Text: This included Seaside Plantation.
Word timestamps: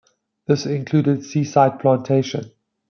This 0.47 0.65
included 0.65 1.23
Seaside 1.23 1.77
Plantation. 1.79 2.51